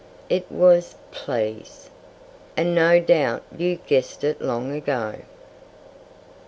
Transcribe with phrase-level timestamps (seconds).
[0.29, 1.91] It was "Please!"
[2.57, 5.13] And no doubt you guessed it long ago.